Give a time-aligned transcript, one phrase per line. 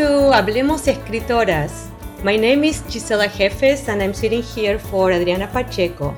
[0.00, 1.90] To Hablemos Escritoras.
[2.24, 6.16] My name is Gisela Jefes and I'm sitting here for Adriana Pacheco.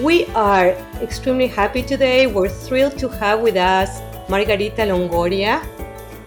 [0.00, 0.68] We are
[1.02, 2.28] extremely happy today.
[2.28, 5.60] We're thrilled to have with us Margarita Longoria.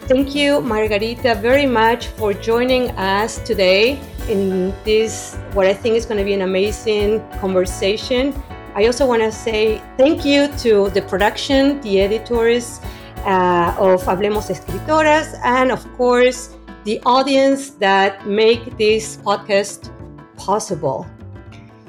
[0.10, 6.06] Thank you, Margarita, very much for joining us today in this, what I think is
[6.06, 8.36] going to be an amazing conversation.
[8.76, 12.82] I also want to say thank you to the production, the editors,
[13.24, 16.57] uh, of Hablemos Escritoras, and of course,
[16.88, 19.92] the audience that make this podcast
[20.38, 21.06] possible.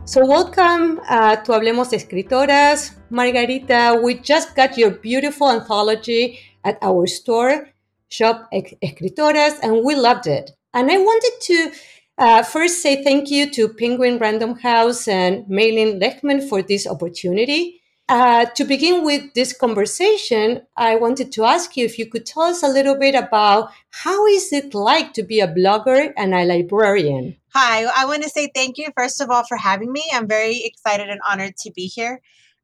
[0.04, 2.96] So, welcome uh, to Hablemos Escritoras.
[3.08, 7.68] Margarita, we just got your beautiful anthology at our store,
[8.08, 10.50] Shop Escritoras, and we loved it.
[10.74, 11.70] And I wanted to
[12.18, 17.77] uh, first say thank you to Penguin Random House and Maylin Lechman for this opportunity.
[18.08, 22.44] Uh, to begin with this conversation, I wanted to ask you if you could tell
[22.44, 26.42] us a little bit about how is it like to be a blogger and a
[26.46, 27.36] librarian?
[27.52, 30.02] Hi, I want to say thank you first of all for having me.
[30.14, 32.22] I'm very excited and honored to be here.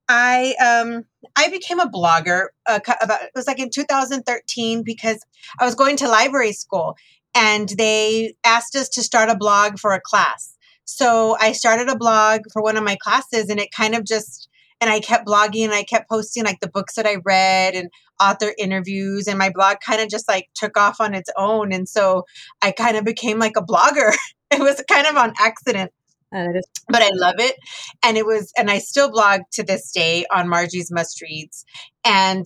[0.09, 1.05] I um
[1.37, 5.23] I became a blogger uh, about it was like in 2013 because
[5.61, 6.97] I was going to library school
[7.35, 10.57] and they asked us to start a blog for a class.
[10.87, 14.49] So I started a blog for one of my classes and it kind of just
[14.85, 17.89] and I kept blogging and I kept posting like the books that I read and
[18.21, 21.89] author interviews and my blog kind of just like took off on its own and
[21.89, 22.25] so
[22.61, 24.15] I kind of became like a blogger.
[24.51, 25.91] it was kind of on accident.
[26.37, 26.49] Uh,
[26.89, 27.57] but I love it.
[28.03, 31.65] And it was, and I still blog to this day on Margie's Must Reads.
[32.05, 32.45] And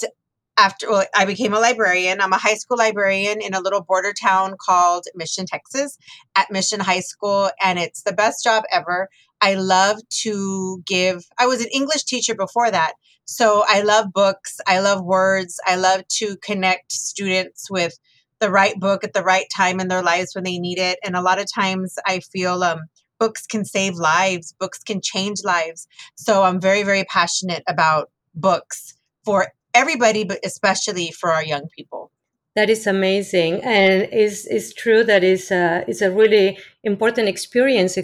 [0.59, 2.21] after well, I became a librarian.
[2.21, 5.97] I'm a high school librarian in a little border town called Mission, Texas,
[6.37, 9.09] at Mission High School, and it's the best job ever.
[9.41, 12.95] I love to give, I was an English teacher before that.
[13.25, 14.59] So I love books.
[14.67, 15.61] I love words.
[15.65, 17.97] I love to connect students with
[18.41, 20.99] the right book at the right time in their lives when they need it.
[21.05, 22.81] And a lot of times I feel um,
[23.21, 25.87] books can save lives, books can change lives.
[26.17, 32.11] So I'm very, very passionate about books for everybody, but especially for our young people.
[32.57, 37.97] That is amazing, and it's, it's true that is a, it's a really important experience,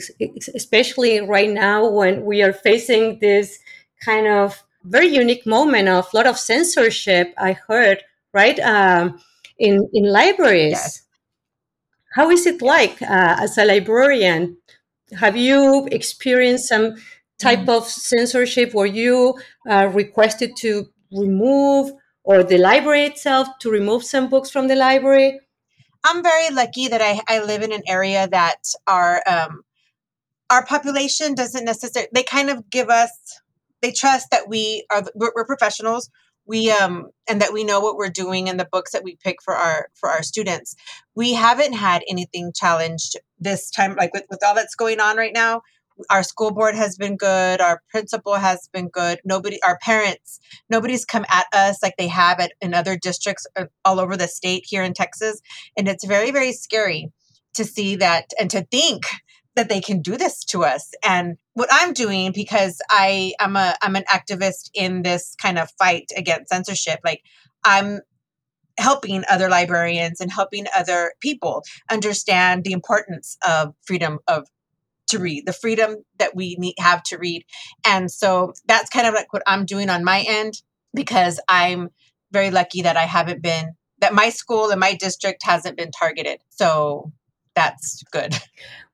[0.55, 3.59] especially right now when we are facing this
[4.05, 7.35] kind of very unique moment of a lot of censorship.
[7.37, 8.03] I heard
[8.33, 9.19] right um,
[9.59, 10.73] in in libraries.
[10.73, 11.03] Yes.
[12.15, 14.59] How is it like uh, as a librarian?
[15.19, 16.95] Have you experienced some
[17.39, 17.77] type mm.
[17.77, 18.73] of censorship?
[18.75, 19.35] Were you
[19.69, 21.93] uh, requested to remove
[22.25, 25.41] or the library itself to remove some books from the library?
[26.05, 29.63] I'm very lucky that I, I live in an area that our um,
[30.51, 33.41] our population doesn't necessarily they kind of give us
[33.83, 36.11] they trust that we are we're, we're professionals.
[36.47, 39.37] We um and that we know what we're doing and the books that we pick
[39.43, 40.77] for our for our students.
[41.15, 45.33] We haven't had anything challenged this time like with, with all that's going on right
[45.33, 45.63] now
[46.11, 49.21] our school board has been good our principal has been good.
[49.25, 53.67] Nobody our parents nobody's come at us like they have at in other districts uh,
[53.85, 55.41] all over the state here in texas.
[55.77, 57.13] And it's very very scary
[57.55, 59.05] to see that and to think
[59.57, 60.91] that they can do this to us.
[61.05, 65.71] And what i'm doing because i i'm a i'm an activist in this kind of
[65.79, 67.23] fight against censorship like
[67.65, 68.01] i'm
[68.79, 74.49] helping other librarians and helping other people understand the importance of freedom of
[75.09, 77.45] to read, the freedom that we need have to read.
[77.87, 81.91] And so that's kind of like what I'm doing on my end because I'm
[82.33, 86.41] very lucky that I haven't been that my school and my district hasn't been targeted.
[86.51, 87.13] So
[87.55, 88.35] that's good.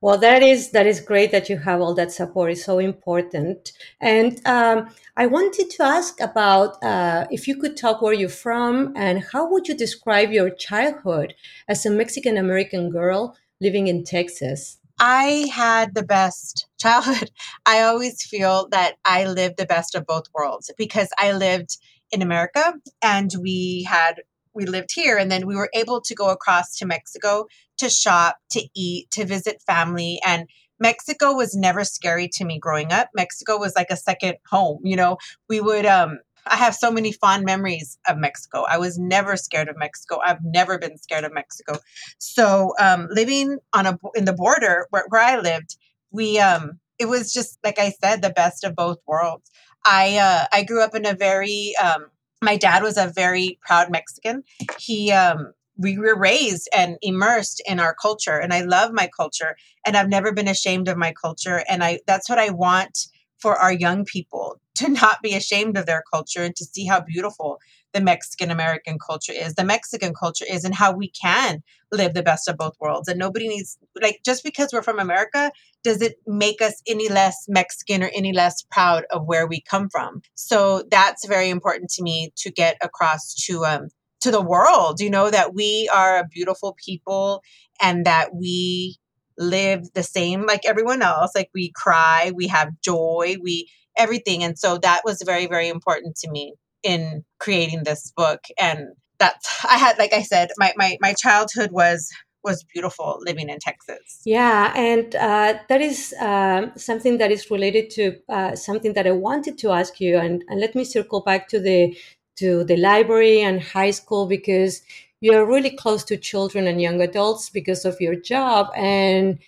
[0.02, 2.52] Well, that is that is great that you have all that support.
[2.52, 3.70] It's so important.
[4.00, 8.94] And um, I wanted to ask about uh, if you could talk where you're from
[8.96, 11.34] and how would you describe your childhood
[11.68, 14.78] as a Mexican American girl living in Texas?
[15.00, 17.30] I had the best childhood.
[17.66, 21.78] I always feel that I lived the best of both worlds because I lived
[22.12, 26.28] in America and we had we lived here and then we were able to go
[26.28, 27.46] across to Mexico
[27.78, 30.48] to shop, to eat, to visit family and
[30.80, 33.10] Mexico was never scary to me growing up.
[33.14, 35.18] Mexico was like a second home, you know.
[35.48, 38.64] We would um I have so many fond memories of Mexico.
[38.68, 40.20] I was never scared of Mexico.
[40.24, 41.78] I've never been scared of Mexico.
[42.18, 45.76] So um, living on a in the border where, where I lived,
[46.10, 49.50] we um, it was just like I said, the best of both worlds.
[49.84, 52.06] I uh, I grew up in a very um,
[52.42, 54.42] my dad was a very proud Mexican.
[54.78, 59.56] He um, we were raised and immersed in our culture, and I love my culture,
[59.86, 63.06] and I've never been ashamed of my culture, and I that's what I want
[63.38, 67.00] for our young people to not be ashamed of their culture and to see how
[67.00, 67.58] beautiful
[67.92, 72.22] the Mexican American culture is, the Mexican culture is, and how we can live the
[72.22, 73.08] best of both worlds.
[73.08, 75.50] And nobody needs, like, just because we're from America,
[75.82, 79.88] does it make us any less Mexican or any less proud of where we come
[79.90, 80.22] from?
[80.34, 83.88] So that's very important to me to get across to, um,
[84.20, 87.42] to the world, you know, that we are a beautiful people
[87.80, 88.98] and that we
[89.38, 91.32] live the same like everyone else.
[91.34, 94.42] Like we cry, we have joy, we everything.
[94.42, 98.40] And so that was very, very important to me in creating this book.
[98.58, 98.88] And
[99.18, 102.10] that's I had, like I said, my my my childhood was
[102.42, 104.22] was beautiful living in Texas.
[104.24, 109.12] Yeah, and uh, that is um, something that is related to uh, something that I
[109.12, 111.96] wanted to ask you, and, and let me circle back to the
[112.36, 114.80] to the library and high school because
[115.20, 119.38] you're really close to children and young adults because of your job and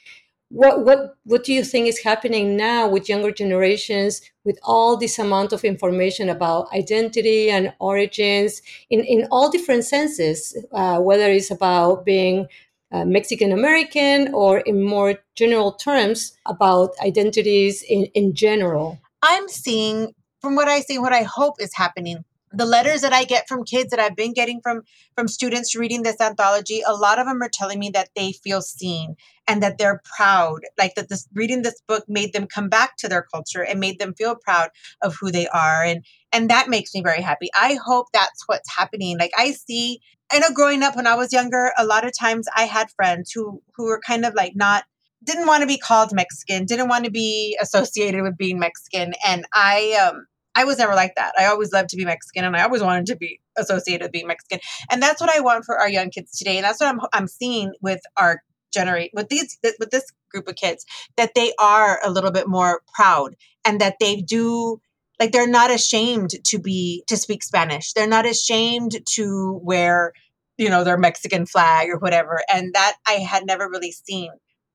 [0.53, 5.19] what what what do you think is happening now with younger generations with all this
[5.19, 8.61] amount of information about identity and origins
[8.91, 12.47] in in all different senses uh, whether it's about being
[12.93, 19.01] uh, Mexican American or in more general terms about identities in, in general?
[19.23, 23.25] I'm seeing, from what I see, what I hope is happening the letters that I
[23.25, 24.83] get from kids that I've been getting from
[25.15, 28.61] from students reading this anthology, a lot of them are telling me that they feel
[28.61, 29.17] seen
[29.53, 33.09] and that they're proud, like that this reading this book made them come back to
[33.09, 34.71] their culture and made them feel proud
[35.03, 37.51] of who they are and and that makes me very happy.
[37.55, 39.19] I hope that's what's happening.
[39.19, 40.01] Like I see
[40.33, 43.31] I know growing up when I was younger, a lot of times I had friends
[43.31, 44.85] who who were kind of like not
[45.23, 49.45] didn't want to be called Mexican, didn't want to be associated with being Mexican and
[49.53, 51.33] I um I was never like that.
[51.39, 54.27] I always loved to be Mexican and I always wanted to be associated with being
[54.27, 54.61] Mexican.
[54.91, 56.57] And that's what I want for our young kids today.
[56.57, 60.57] And that's what I'm I'm seeing with our generate with these with this group of
[60.57, 60.85] kids
[61.17, 64.81] that they are a little bit more proud and that they do
[65.21, 67.93] like they're not ashamed to be to speak Spanish.
[67.93, 70.13] They're not ashamed to wear,
[70.59, 72.41] you know, their Mexican flag or whatever.
[72.53, 74.33] And that I had never really seen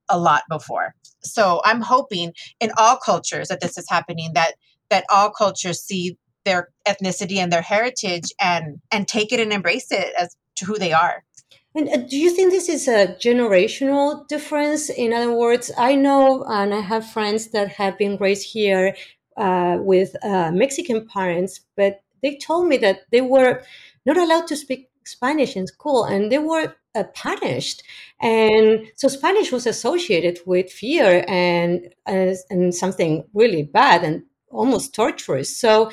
[0.09, 0.95] a lot before.
[1.21, 4.53] So I'm hoping in all cultures that this is happening that
[4.89, 9.91] that all cultures see their ethnicity and their heritage and and take it and embrace
[9.91, 11.23] it as to who they are.
[11.77, 14.89] And uh, do you think this is a generational difference?
[14.89, 18.95] In other words, I know and I have friends that have been raised here
[19.37, 23.61] uh, with uh, Mexican parents, but they told me that they were
[24.07, 27.83] not allowed to speak Spanish in school and they were uh, punished.
[28.19, 34.03] And so Spanish was associated with fear and, and something really bad.
[34.03, 35.55] And almost torturous.
[35.55, 35.91] So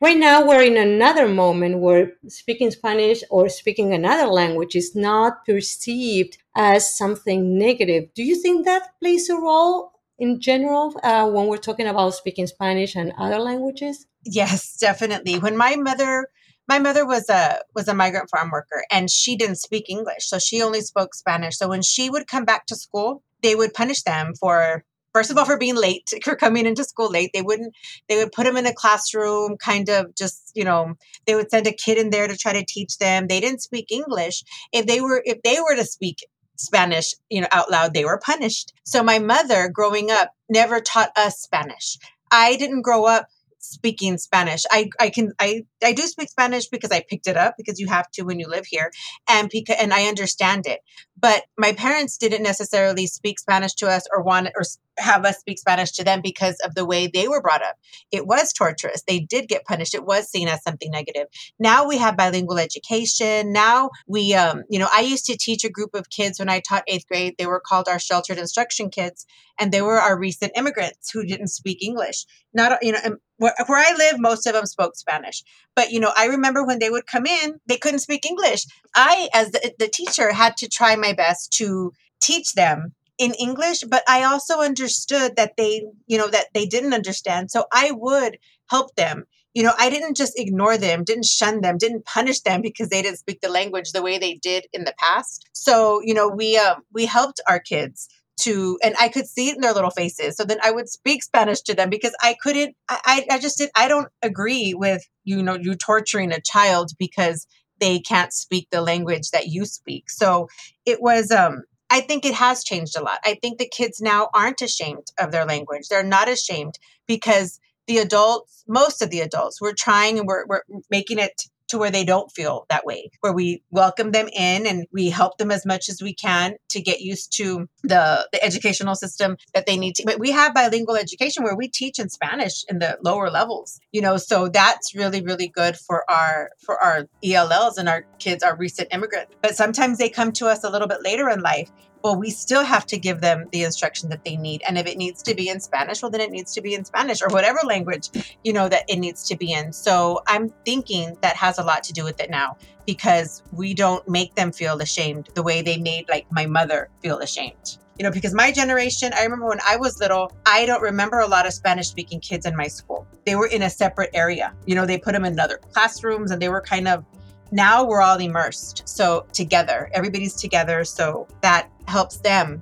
[0.00, 5.44] right now we're in another moment where speaking Spanish or speaking another language is not
[5.44, 8.12] perceived as something negative.
[8.14, 12.46] Do you think that plays a role in general uh, when we're talking about speaking
[12.46, 14.06] Spanish and other languages?
[14.24, 15.38] Yes, definitely.
[15.38, 16.26] When my mother
[16.68, 20.38] my mother was a was a migrant farm worker and she didn't speak English, so
[20.38, 21.56] she only spoke Spanish.
[21.56, 25.38] So when she would come back to school, they would punish them for first of
[25.38, 27.74] all for being late for coming into school late they wouldn't
[28.08, 30.94] they would put them in a classroom kind of just you know
[31.26, 33.26] they would send a kid in there to try to teach them.
[33.26, 34.42] They didn't speak english.
[34.72, 36.26] If they were if they were to speak
[36.56, 38.72] spanish you know out loud they were punished.
[38.84, 41.98] So my mother growing up never taught us spanish.
[42.30, 43.26] I didn't grow up
[43.60, 44.62] speaking Spanish.
[44.70, 47.86] I, I can I, I do speak Spanish because I picked it up because you
[47.88, 48.90] have to when you live here
[49.28, 50.80] and because and I understand it.
[51.18, 54.62] But my parents didn't necessarily speak Spanish to us or want or
[54.98, 57.76] have us speak Spanish to them because of the way they were brought up.
[58.10, 59.02] It was torturous.
[59.06, 59.94] They did get punished.
[59.94, 61.26] It was seen as something negative.
[61.58, 63.52] Now we have bilingual education.
[63.52, 66.60] Now we, um, you know, I used to teach a group of kids when I
[66.60, 67.34] taught eighth grade.
[67.38, 69.26] They were called our sheltered instruction kids,
[69.58, 72.24] and they were our recent immigrants who didn't speak English.
[72.52, 75.42] Not, you know, where, where I live, most of them spoke Spanish.
[75.74, 78.64] But, you know, I remember when they would come in, they couldn't speak English.
[78.94, 81.92] I, as the, the teacher, had to try my best to
[82.22, 86.92] teach them in English, but I also understood that they, you know, that they didn't
[86.92, 87.50] understand.
[87.50, 88.36] So I would
[88.68, 89.24] help them.
[89.54, 93.00] You know, I didn't just ignore them, didn't shun them, didn't punish them because they
[93.00, 95.48] didn't speak the language the way they did in the past.
[95.52, 98.08] So, you know, we um, we helped our kids
[98.40, 100.36] to and I could see it in their little faces.
[100.36, 103.70] So then I would speak Spanish to them because I couldn't I, I just did
[103.74, 107.46] I don't agree with you know you torturing a child because
[107.80, 110.10] they can't speak the language that you speak.
[110.10, 110.48] So
[110.84, 113.18] it was um I think it has changed a lot.
[113.24, 115.88] I think the kids now aren't ashamed of their language.
[115.88, 116.78] They're not ashamed
[117.08, 121.78] because the adults, most of the adults, we're trying and we're, we're making it to
[121.78, 125.50] where they don't feel that way, where we welcome them in and we help them
[125.50, 129.76] as much as we can to get used to the, the educational system that they
[129.76, 130.04] need to.
[130.04, 134.00] But we have bilingual education where we teach in Spanish in the lower levels, you
[134.00, 138.56] know, so that's really, really good for our for our ELLs and our kids, our
[138.56, 139.34] recent immigrants.
[139.42, 141.70] But sometimes they come to us a little bit later in life
[142.02, 144.62] well, we still have to give them the instruction that they need.
[144.66, 146.84] And if it needs to be in Spanish, well, then it needs to be in
[146.84, 148.10] Spanish or whatever language,
[148.42, 149.72] you know, that it needs to be in.
[149.72, 154.06] So I'm thinking that has a lot to do with it now because we don't
[154.08, 157.78] make them feel ashamed the way they made like my mother feel ashamed.
[157.98, 161.26] You know, because my generation, I remember when I was little, I don't remember a
[161.26, 163.06] lot of Spanish speaking kids in my school.
[163.26, 164.54] They were in a separate area.
[164.64, 167.04] You know, they put them in other classrooms and they were kind of
[167.52, 172.60] now we're all immersed so together everybody's together so that helps them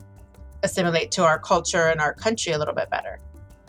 [0.62, 3.20] assimilate to our culture and our country a little bit better.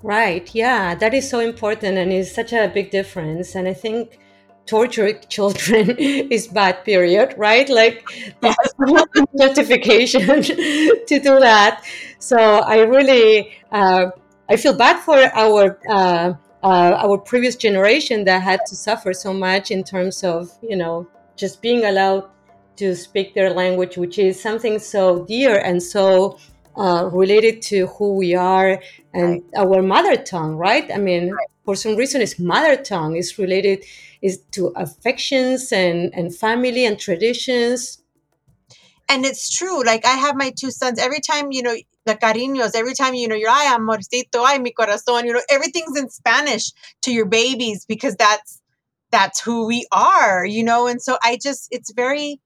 [0.01, 4.17] Right yeah that is so important and is such a big difference and i think
[4.65, 7.67] torture children is bad period right?
[7.67, 8.07] Like
[9.38, 11.83] justification to do that.
[12.19, 14.11] So i really uh,
[14.47, 19.33] i feel bad for our uh, uh, our previous generation that had to suffer so
[19.33, 22.29] much in terms of you know just being allowed
[22.75, 26.37] to speak their language, which is something so dear and so
[26.77, 28.81] uh, related to who we are
[29.13, 29.43] and right.
[29.57, 30.89] our mother tongue, right?
[30.91, 31.47] I mean, right.
[31.65, 33.83] for some reason, it's mother tongue is related
[34.21, 38.01] is to affections and and family and traditions.
[39.07, 39.83] And it's true.
[39.83, 40.99] Like I have my two sons.
[40.99, 41.75] Every time you know
[42.09, 45.97] the cariños, every time you know you're ay amorcito, ay mi corazón, you know everything's
[45.97, 46.71] in Spanish
[47.03, 48.61] to your babies because that's
[49.11, 50.87] that's who we are, you know.
[50.87, 52.39] And so I just it's very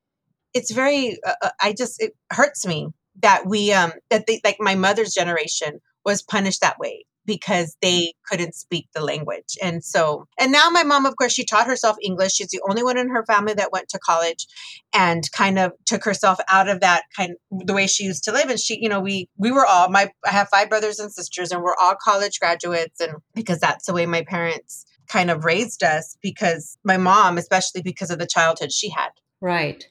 [0.53, 2.89] it's very uh, uh, i just it hurts me
[3.21, 8.13] that we um that they like my mother's generation was punished that way because they
[8.27, 9.57] couldn't speak the language.
[9.61, 12.33] And so and now my mom of course she taught herself english.
[12.33, 14.47] She's the only one in her family that went to college
[14.93, 18.31] and kind of took herself out of that kind of the way she used to
[18.31, 18.49] live.
[18.49, 21.51] And she you know we we were all my i have five brothers and sisters
[21.51, 22.99] and we're all college graduates.
[22.99, 27.81] And because that's the way my parents kind of raised us because my mom especially
[27.81, 29.09] because of the childhood she had.
[29.41, 29.85] Right.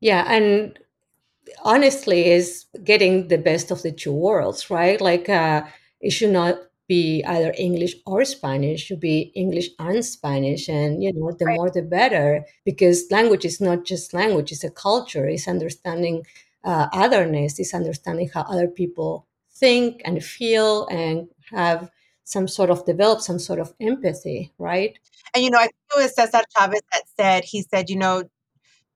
[0.00, 0.78] Yeah, and
[1.62, 5.00] honestly, is getting the best of the two worlds, right?
[5.00, 5.62] Like uh,
[6.00, 8.82] it should not be either English or Spanish.
[8.82, 11.56] It should be English and Spanish, and you know, the right.
[11.56, 15.26] more the better, because language is not just language; it's a culture.
[15.28, 16.24] It's understanding
[16.64, 17.58] uh, otherness.
[17.58, 21.90] It's understanding how other people think and feel, and have
[22.24, 24.98] some sort of develop some sort of empathy, right?
[25.34, 28.24] And you know, I think it was Cesar Chavez that said he said, you know,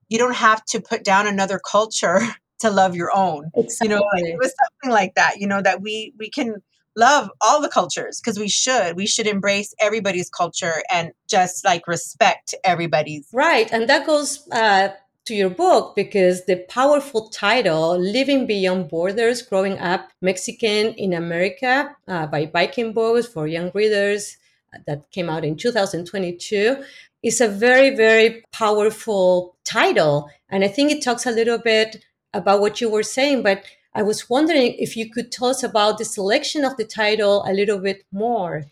[0.08, 2.20] you don't have to put down another culture
[2.60, 3.50] to love your own.
[3.54, 3.88] Exactly.
[3.88, 6.56] You know, like it was something like that, you know, that we we can
[6.96, 8.96] love all the cultures because we should.
[8.96, 13.26] We should embrace everybody's culture and just like respect everybody's.
[13.32, 13.70] Right.
[13.72, 14.90] And that goes uh,
[15.26, 21.96] to your book because the powerful title, Living Beyond Borders Growing Up Mexican in America
[22.06, 24.36] uh, by Viking Books for Young Readers,
[24.74, 26.82] uh, that came out in 2022
[27.22, 30.30] is a very, very powerful title.
[30.50, 34.02] And I think it talks a little bit about what you were saying, but I
[34.02, 37.78] was wondering if you could tell us about the selection of the title a little
[37.78, 38.64] bit more.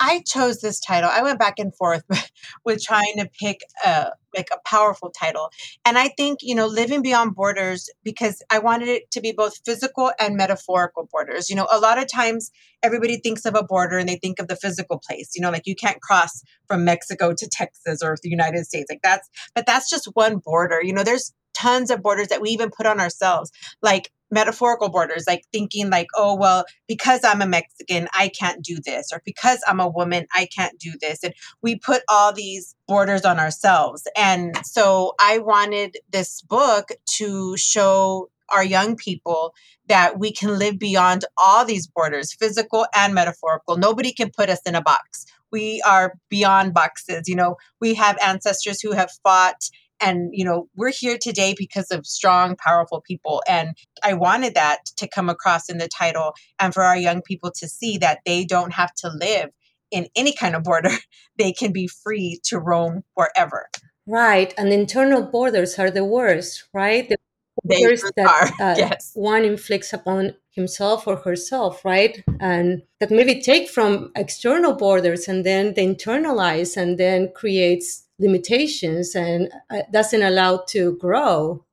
[0.00, 1.10] I chose this title.
[1.12, 2.04] I went back and forth
[2.64, 5.50] with trying to pick a like a powerful title.
[5.84, 9.58] And I think, you know, living beyond borders because I wanted it to be both
[9.64, 11.50] physical and metaphorical borders.
[11.50, 14.46] You know, a lot of times everybody thinks of a border and they think of
[14.46, 18.28] the physical place, you know, like you can't cross from Mexico to Texas or the
[18.28, 18.88] United States.
[18.90, 20.80] Like that's but that's just one border.
[20.82, 23.50] You know, there's tons of borders that we even put on ourselves.
[23.82, 28.78] Like metaphorical borders, like thinking like, oh, well, because I'm a Mexican, I can't do
[28.84, 31.22] this, or because I'm a woman, I can't do this.
[31.24, 34.06] And we put all these borders on ourselves.
[34.16, 39.54] And so I wanted this book to show our young people
[39.88, 43.76] that we can live beyond all these borders, physical and metaphorical.
[43.76, 45.26] Nobody can put us in a box.
[45.50, 47.28] We are beyond boxes.
[47.28, 49.68] You know, we have ancestors who have fought
[50.00, 54.84] and you know we're here today because of strong powerful people and i wanted that
[54.96, 58.44] to come across in the title and for our young people to see that they
[58.44, 59.50] don't have to live
[59.90, 60.90] in any kind of border.
[61.38, 63.68] They can be free to roam wherever.
[64.08, 67.08] Right and internal borders are the worst right?
[67.08, 67.16] The
[67.62, 69.12] borders that uh, yes.
[69.14, 72.24] one inflicts upon himself or herself right?
[72.40, 79.14] And that maybe take from external borders and then they internalize and then creates limitations
[79.14, 81.64] and uh, doesn't allow to grow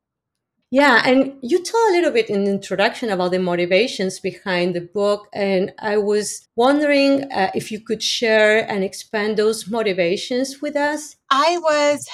[0.71, 4.81] Yeah, and you told a little bit in the introduction about the motivations behind the
[4.81, 10.75] book, and I was wondering uh, if you could share and expand those motivations with
[10.75, 11.15] us.
[11.29, 12.09] I was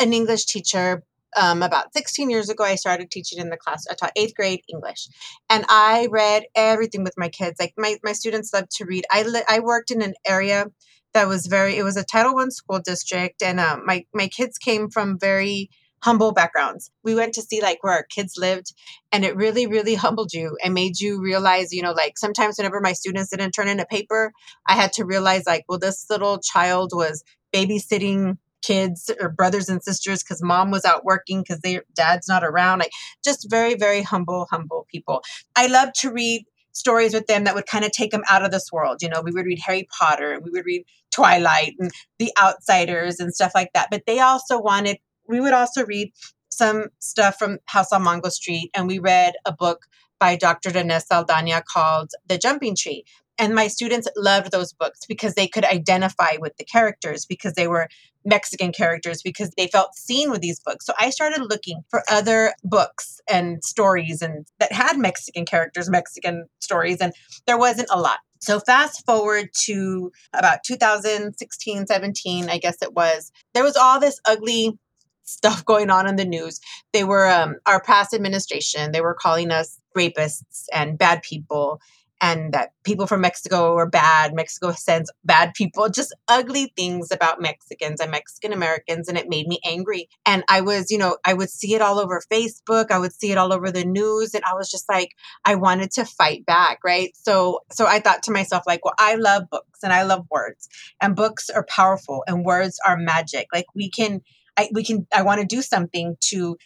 [0.00, 1.02] an English teacher
[1.36, 3.86] um, about 16 years ago, I started teaching in the class.
[3.90, 5.08] I taught eighth grade English,
[5.50, 7.58] and I read everything with my kids.
[7.58, 9.04] Like my, my students love to read.
[9.10, 10.66] I li- I worked in an area
[11.14, 11.76] that was very.
[11.76, 15.70] It was a Title One school district, and um, my my kids came from very
[16.04, 16.90] humble backgrounds.
[17.02, 18.74] We went to see like where our kids lived
[19.10, 22.78] and it really, really humbled you and made you realize, you know, like sometimes whenever
[22.80, 24.30] my students didn't turn in a paper,
[24.66, 29.82] I had to realize like, well, this little child was babysitting kids or brothers and
[29.82, 32.80] sisters because mom was out working because their dad's not around.
[32.80, 32.92] Like
[33.24, 35.22] just very, very humble, humble people.
[35.56, 38.50] I love to read stories with them that would kind of take them out of
[38.50, 39.00] this world.
[39.00, 43.34] You know, we would read Harry Potter, we would read Twilight and The Outsiders and
[43.34, 43.88] stuff like that.
[43.90, 46.12] But they also wanted we would also read
[46.50, 49.86] some stuff from House on Mango Street, and we read a book
[50.20, 50.70] by Dr.
[50.70, 53.04] René Saldana called The Jumping Tree.
[53.36, 57.66] And my students loved those books because they could identify with the characters because they
[57.66, 57.88] were
[58.24, 60.86] Mexican characters because they felt seen with these books.
[60.86, 66.46] So I started looking for other books and stories and that had Mexican characters, Mexican
[66.60, 67.12] stories, and
[67.46, 68.20] there wasn't a lot.
[68.44, 73.32] So fast forward to about 2016, 17, I guess it was.
[73.54, 74.78] There was all this ugly
[75.22, 76.60] stuff going on in the news.
[76.92, 78.92] They were um, our past administration.
[78.92, 81.80] They were calling us rapists and bad people,
[82.24, 84.32] and that people from Mexico are bad.
[84.32, 85.90] Mexico sends bad people.
[85.90, 90.08] Just ugly things about Mexicans and Mexican Americans, and it made me angry.
[90.24, 92.90] And I was, you know, I would see it all over Facebook.
[92.90, 95.10] I would see it all over the news, and I was just like,
[95.44, 97.10] I wanted to fight back, right?
[97.14, 100.66] So, so I thought to myself, like, well, I love books and I love words,
[101.02, 103.48] and books are powerful, and words are magic.
[103.52, 104.22] Like we can
[104.56, 106.56] I we can I want to do something to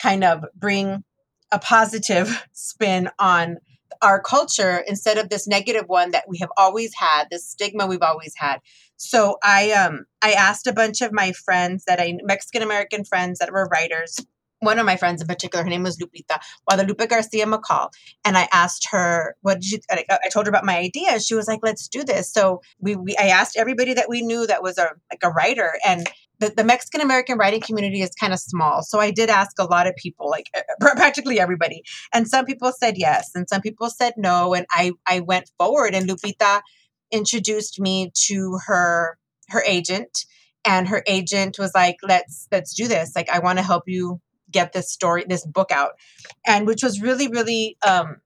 [0.00, 1.02] kind of bring
[1.50, 3.56] a positive spin on
[4.02, 8.02] our culture instead of this negative one that we have always had, this stigma we've
[8.02, 8.60] always had.
[8.96, 13.38] So I um I asked a bunch of my friends that I Mexican American friends
[13.38, 14.18] that were writers.
[14.62, 17.88] One of my friends in particular, her name was Lupita, Guadalupe Garcia McCall.
[18.26, 21.18] And I asked her, what did you, I, I told her about my idea.
[21.18, 22.30] She was like, let's do this.
[22.30, 25.72] So we, we, I asked everybody that we knew that was a, like a writer
[25.82, 26.06] and
[26.40, 28.82] the, the Mexican American writing community is kind of small.
[28.82, 30.46] So I did ask a lot of people, like
[30.80, 31.82] practically everybody.
[32.12, 34.54] And some people said yes, and some people said no.
[34.54, 36.62] And I, I went forward, and Lupita
[37.12, 40.24] introduced me to her her agent.
[40.64, 43.12] And her agent was like, let's let's do this.
[43.14, 45.92] Like, I want to help you get this story, this book out.
[46.46, 48.16] And which was really, really um,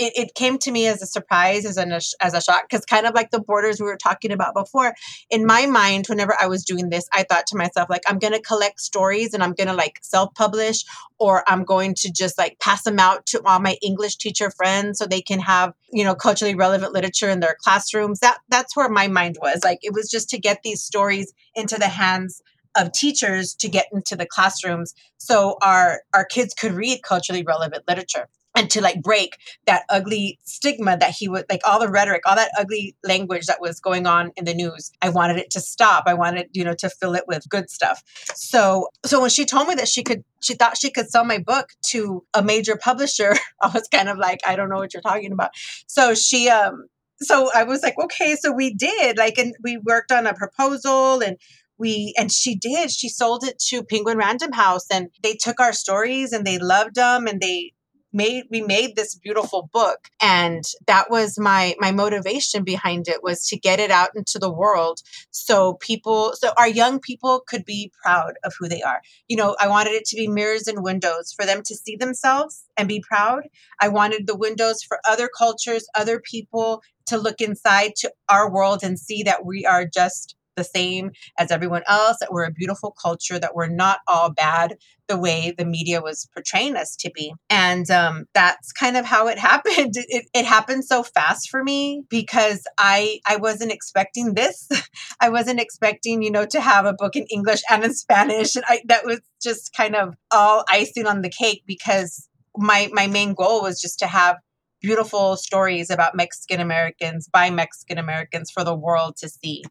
[0.00, 3.06] it, it came to me as a surprise, as, an, as a shock, because kind
[3.06, 4.94] of like the borders we were talking about before,
[5.28, 8.32] in my mind, whenever I was doing this, I thought to myself, like, I'm going
[8.32, 10.84] to collect stories and I'm going to like self publish
[11.18, 14.98] or I'm going to just like pass them out to all my English teacher friends
[14.98, 18.20] so they can have, you know, culturally relevant literature in their classrooms.
[18.20, 19.60] That That's where my mind was.
[19.62, 22.40] Like, it was just to get these stories into the hands
[22.74, 27.82] of teachers to get into the classrooms so our our kids could read culturally relevant
[27.88, 29.36] literature and to like break
[29.66, 33.60] that ugly stigma that he would like all the rhetoric all that ugly language that
[33.60, 34.90] was going on in the news.
[35.00, 36.04] I wanted it to stop.
[36.06, 38.02] I wanted you know to fill it with good stuff.
[38.34, 41.38] So so when she told me that she could she thought she could sell my
[41.38, 45.02] book to a major publisher i was kind of like i don't know what you're
[45.02, 45.50] talking about.
[45.86, 46.86] So she um
[47.22, 51.20] so i was like okay so we did like and we worked on a proposal
[51.20, 51.36] and
[51.80, 52.90] we and she did.
[52.90, 56.94] She sold it to penguin random house and they took our stories and they loved
[56.94, 57.72] them and they
[58.12, 60.08] made we made this beautiful book.
[60.20, 64.52] And that was my my motivation behind it was to get it out into the
[64.52, 69.00] world so people so our young people could be proud of who they are.
[69.28, 72.64] You know i wanted it to be mirrors and windows for them to see themselves
[72.76, 73.42] and be proud.
[73.80, 78.80] I wanted the windows for other cultures other people to look inside to our world
[78.82, 82.94] and see that we are just the same as everyone else, that we're a beautiful
[83.00, 84.76] culture, that we're not all bad
[85.08, 87.34] the way the media was portraying us to be.
[87.50, 89.94] And um, that's kind of how it happened.
[89.96, 94.68] It, it happened so fast for me because I I wasn't expecting this.
[95.20, 98.56] I wasn't expecting, you know, to have a book in English and in Spanish.
[98.56, 103.06] And I, that was just kind of all icing on the cake because my my
[103.06, 104.36] main goal was just to have
[104.80, 109.62] beautiful stories about Mexican Americans by Mexican Americans for the world to see.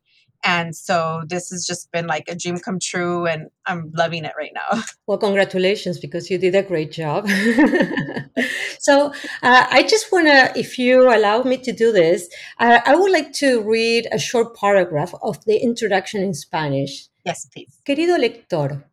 [0.43, 4.33] And so this has just been like a dream come true, and I'm loving it
[4.37, 4.83] right now.
[5.07, 7.27] Well, congratulations because you did a great job.
[8.79, 9.07] so
[9.41, 13.11] uh, I just want to, if you allow me to do this, uh, I would
[13.11, 17.09] like to read a short paragraph of the introduction in Spanish.
[17.25, 17.81] Yes, please.
[17.83, 18.85] Querido lector,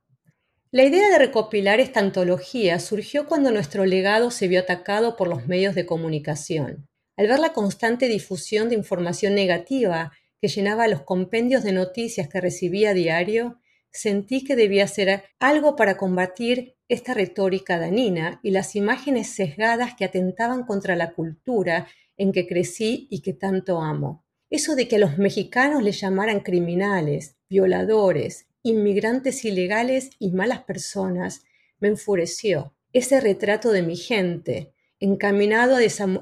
[0.73, 5.47] La idea de recopilar esta antología surgió cuando nuestro legado se vio atacado por los
[5.47, 6.89] medios de comunicación.
[7.17, 12.41] Al ver la constante difusión de información negativa que llenaba los compendios de noticias que
[12.41, 18.77] recibía a diario, sentí que debía hacer algo para combatir esta retórica danina y las
[18.77, 24.25] imágenes sesgadas que atentaban contra la cultura en que crecí y que tanto amo.
[24.51, 31.43] Eso de que a los mexicanos les llamaran criminales, violadores, inmigrantes ilegales y malas personas
[31.81, 32.75] me enfureció.
[32.93, 35.81] Ese retrato de mi gente, encaminado a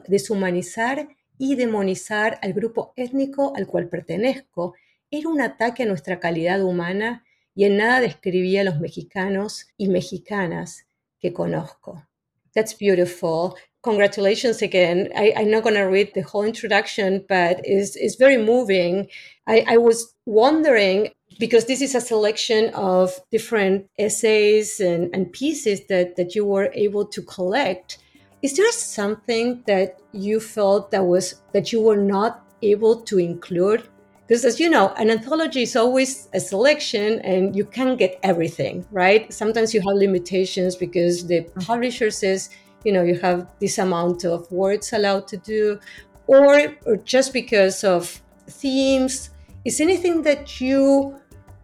[0.09, 4.75] deshumanizar y demonizar al grupo étnico al cual pertenezco,
[5.11, 9.88] era un ataque a nuestra calidad humana y en nada describía a los mexicanos y
[9.88, 10.87] mexicanas
[11.20, 12.07] que conozco.
[12.55, 13.57] That's beautiful.
[13.83, 15.11] Congratulations again.
[15.14, 19.09] I, am not going to read the whole introduction, but it's, it's very moving.
[19.47, 25.87] I, I was wondering because this is a selection of different essays and, and pieces
[25.88, 27.99] that, that you were able to collect
[28.45, 33.89] is there something that you felt that was that you were not able to include?
[34.27, 38.87] Because as you know, an anthology is always a selection and you can't get everything,
[38.91, 39.33] right?
[39.33, 41.61] Sometimes you have limitations because the mm-hmm.
[41.61, 42.51] publisher says,
[42.85, 45.81] you know, you have this amount of words allowed to do,
[46.27, 49.31] or, or just because of themes.
[49.65, 51.19] Is anything that you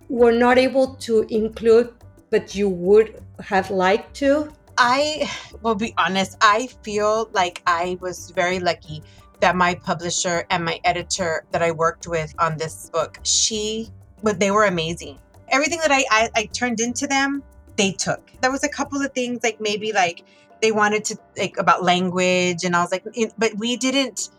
[0.08, 1.92] were not able to include
[2.30, 4.50] but you would have liked to?
[4.82, 9.02] I will be honest, I feel like I was very lucky
[9.40, 13.90] that my publisher and my editor that I worked with on this book, she,
[14.22, 15.18] but they were amazing.
[15.50, 17.42] Everything that I, I, I turned into them,
[17.76, 18.32] they took.
[18.40, 20.24] There was a couple of things like maybe like
[20.62, 23.04] they wanted to like about language, and I was like,
[23.36, 24.30] but we didn't.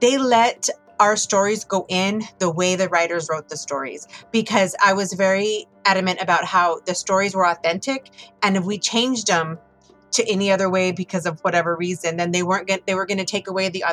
[0.00, 0.66] They let
[0.98, 5.66] our stories go in the way the writers wrote the stories because I was very
[5.84, 8.08] adamant about how the stories were authentic,
[8.42, 9.58] and if we changed them
[10.14, 13.18] to any other way because of whatever reason, then they weren't going they were going
[13.18, 13.84] to take away the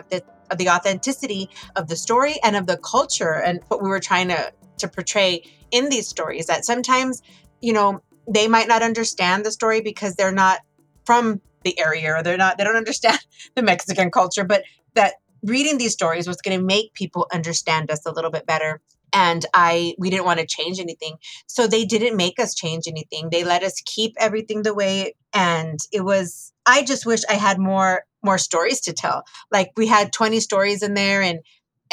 [0.55, 4.53] the authenticity of the story and of the culture and what we were trying to
[4.77, 6.47] to portray in these stories.
[6.47, 7.21] That sometimes,
[7.61, 10.59] you know, they might not understand the story because they're not
[11.05, 13.19] from the area or they're not they don't understand
[13.55, 14.63] the Mexican culture, but
[14.95, 18.79] that reading these stories was going to make people understand us a little bit better
[19.13, 21.15] and i we didn't want to change anything.
[21.47, 23.29] So they didn't make us change anything.
[23.29, 27.59] They let us keep everything the way and it was i just wish i had
[27.59, 29.23] more more stories to tell.
[29.51, 31.39] Like we had 20 stories in there and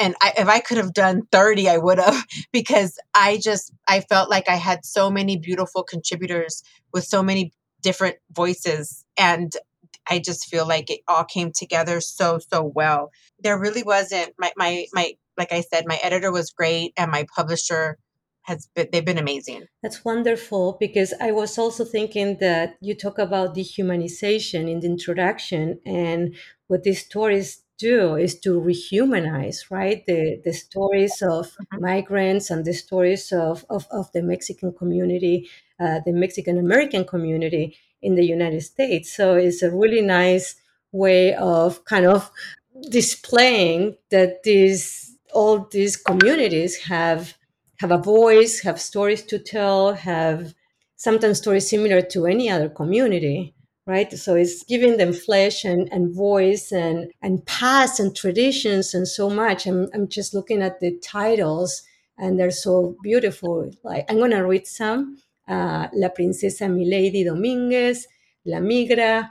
[0.00, 4.00] and I, if i could have done 30 i would have because i just i
[4.00, 7.52] felt like i had so many beautiful contributors with so many
[7.82, 9.52] different voices and
[10.10, 13.10] i just feel like it all came together so so well.
[13.40, 17.26] There really wasn't my my my like I said, my editor was great and my
[17.34, 17.98] publisher
[18.42, 19.66] has been, they've been amazing.
[19.82, 25.80] That's wonderful because I was also thinking that you talk about dehumanization in the introduction
[25.86, 26.34] and
[26.66, 30.04] what these stories do is to rehumanize, right?
[30.06, 31.80] The the stories of mm-hmm.
[31.80, 35.48] migrants and the stories of, of, of the Mexican community,
[35.78, 39.14] uh, the Mexican American community in the United States.
[39.14, 40.56] So it's a really nice
[40.92, 42.30] way of kind of
[42.90, 47.34] displaying that these all these communities have
[47.80, 50.52] have a voice, have stories to tell, have
[50.96, 53.54] sometimes stories similar to any other community,
[53.86, 54.12] right?
[54.12, 59.30] So it's giving them flesh and, and voice and, and past and traditions and so
[59.30, 59.66] much.
[59.66, 61.82] I'm, I'm just looking at the titles
[62.18, 63.70] and they're so beautiful.
[63.84, 65.18] Like I'm to read some.
[65.46, 68.06] Uh, La princesa Milady Domínguez,
[68.44, 69.30] La migra,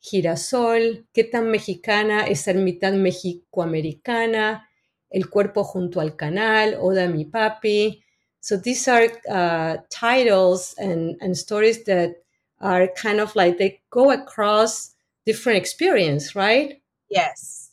[0.00, 4.67] Girasol, qué tan mexicana es ser mitad mexicoamericana,
[5.14, 8.02] El cuerpo junto al canal, Oda mi papi.
[8.40, 12.22] So these are uh, titles and, and stories that
[12.60, 14.94] are kind of like they go across
[15.26, 16.80] different experience, right?
[17.10, 17.70] Yes.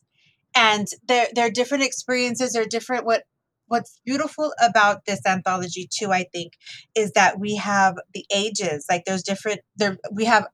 [0.56, 3.24] And they're, they're different experiences, they're different what
[3.68, 6.54] what's beautiful about this anthology too i think
[6.94, 10.48] is that we have the ages like there's different there we have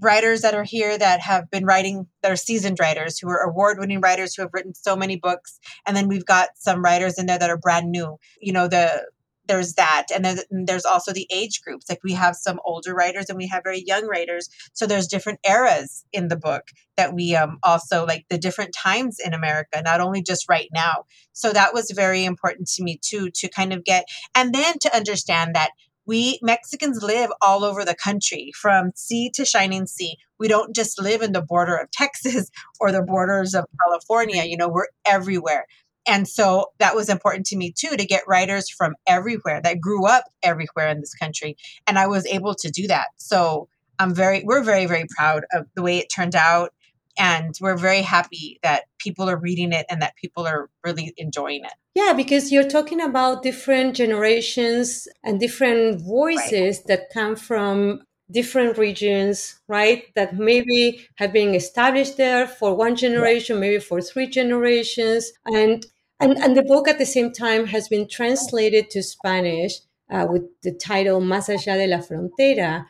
[0.00, 4.00] writers that are here that have been writing that are seasoned writers who are award-winning
[4.00, 5.58] writers who have written so many books.
[5.86, 8.16] And then we've got some writers in there that are brand new.
[8.40, 9.04] You know the
[9.48, 10.06] there's that.
[10.14, 11.88] And then there's also the age groups.
[11.88, 14.48] Like we have some older writers and we have very young writers.
[14.74, 16.64] So there's different eras in the book
[16.96, 21.04] that we um, also like the different times in america not only just right now.
[21.32, 24.94] So that was very important to me too to kind of get and then to
[24.94, 25.70] understand that
[26.08, 30.16] we Mexicans live all over the country from sea to shining sea.
[30.38, 34.56] We don't just live in the border of Texas or the borders of California, you
[34.56, 35.66] know, we're everywhere.
[36.06, 40.06] And so that was important to me too to get writers from everywhere that grew
[40.06, 41.58] up everywhere in this country.
[41.86, 43.08] And I was able to do that.
[43.18, 43.68] So
[43.98, 46.70] I'm very, we're very, very proud of the way it turned out.
[47.18, 51.64] And we're very happy that people are reading it and that people are really enjoying
[51.64, 51.72] it.
[51.94, 56.86] Yeah, because you're talking about different generations and different voices right.
[56.86, 60.04] that come from different regions, right?
[60.14, 65.32] That maybe have been established there for one generation, maybe for three generations.
[65.46, 65.84] And,
[66.20, 70.42] and, and the book at the same time has been translated to Spanish uh, with
[70.62, 72.86] the title Más allá de la frontera.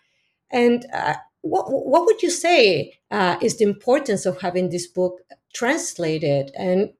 [0.50, 5.20] And uh, what, what would you say uh, is the importance of having this book
[5.54, 6.50] translated?
[6.56, 6.90] And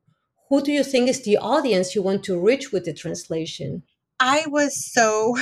[0.49, 3.83] who do you think is the audience you want to reach with the translation?
[4.21, 5.37] I was so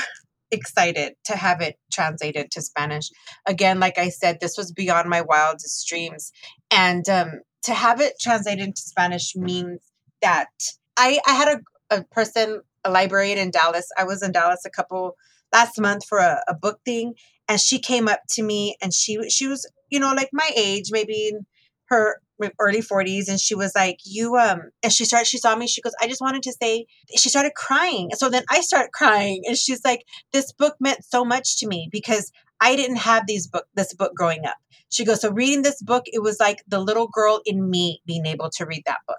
[0.51, 3.11] excited to have it translated to Spanish.
[3.47, 6.33] Again, like I said, this was beyond my wildest dreams.
[6.71, 9.81] And um, to have it translated into Spanish means
[10.23, 10.49] that
[10.97, 13.89] I, I had a, a person, a librarian in Dallas.
[13.99, 15.17] I was in Dallas a couple
[15.53, 17.15] last month for a, a book thing.
[17.49, 20.89] And she came up to me and she she was, you know, like my age,
[20.91, 21.47] maybe in
[21.87, 22.21] her
[22.61, 25.81] early 40s and she was like you um and she started she saw me she
[25.81, 29.57] goes i just wanted to say she started crying so then i start crying and
[29.57, 32.31] she's like this book meant so much to me because
[32.61, 34.57] i didn't have these book this book growing up.
[34.89, 38.27] She goes so reading this book it was like the little girl in me being
[38.27, 39.19] able to read that book.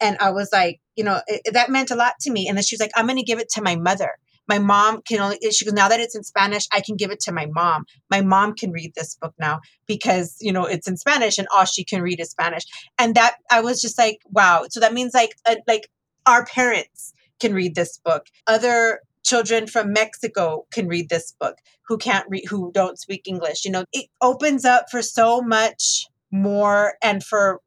[0.00, 2.64] And i was like you know it, that meant a lot to me and then
[2.64, 4.12] she's like i'm going to give it to my mother
[4.48, 7.20] my mom can only she goes now that it's in spanish i can give it
[7.20, 7.84] to my mom.
[8.10, 11.64] My mom can read this book now because you know it's in spanish and all
[11.64, 12.64] she can read is spanish.
[12.98, 14.66] And that i was just like wow.
[14.70, 15.88] So that means like uh, like
[16.26, 18.26] our parents can read this book.
[18.46, 21.56] Other children from mexico can read this book
[21.86, 23.84] who can't read who don't speak english you know?
[23.92, 27.60] It opens up for so much more and for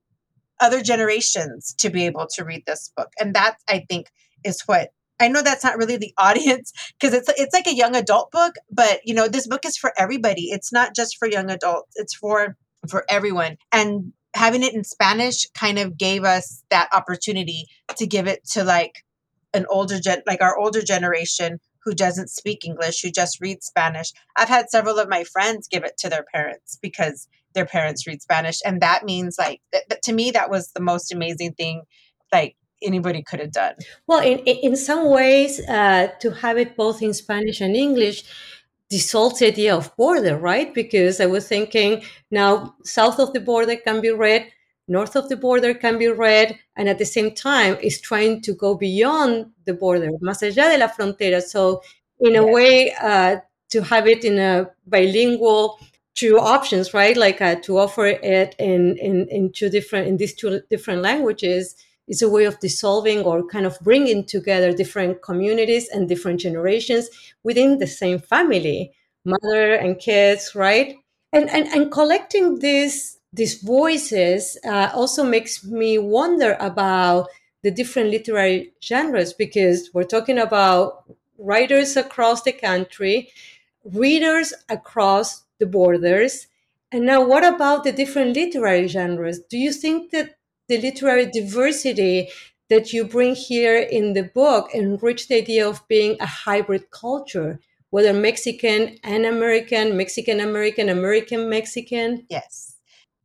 [0.59, 3.09] other generations to be able to read this book.
[3.19, 4.07] And that i think
[4.43, 4.89] is what
[5.21, 8.55] I know that's not really the audience because it's it's like a young adult book,
[8.71, 10.51] but you know, this book is for everybody.
[10.51, 11.93] It's not just for young adults.
[11.95, 12.57] It's for
[12.89, 13.57] for everyone.
[13.71, 18.63] And having it in Spanish kind of gave us that opportunity to give it to
[18.63, 19.03] like
[19.53, 24.11] an older gen like our older generation who doesn't speak English, who just reads Spanish.
[24.35, 28.21] I've had several of my friends give it to their parents because their parents read
[28.21, 28.59] Spanish.
[28.63, 31.81] And that means like, th- to me, that was the most amazing thing.
[32.31, 33.75] Like, anybody could have done.
[34.07, 38.23] Well, in, in some ways, uh, to have it both in Spanish and English
[38.89, 40.73] dissolves the idea of border, right?
[40.73, 44.47] Because I was thinking now south of the border can be read,
[44.87, 48.53] north of the border can be read, and at the same time is trying to
[48.53, 51.41] go beyond the border, más allá de la frontera.
[51.41, 51.81] So,
[52.19, 52.53] in a yes.
[52.53, 53.37] way, uh,
[53.69, 55.79] to have it in a bilingual
[56.13, 57.15] two options, right?
[57.15, 61.75] Like uh, to offer it in, in in two different in these two different languages
[62.11, 67.09] it's a way of dissolving or kind of bringing together different communities and different generations
[67.43, 68.91] within the same family,
[69.23, 70.97] mother and kids, right?
[71.31, 77.29] And and, and collecting these these voices uh, also makes me wonder about
[77.63, 81.05] the different literary genres because we're talking about
[81.37, 83.29] writers across the country,
[83.85, 86.47] readers across the borders.
[86.91, 89.39] And now, what about the different literary genres?
[89.39, 90.35] Do you think that
[90.71, 92.29] the literary diversity
[92.69, 97.59] that you bring here in the book enrich the idea of being a hybrid culture,
[97.89, 102.25] whether Mexican and American, Mexican American, American Mexican.
[102.29, 102.77] Yes,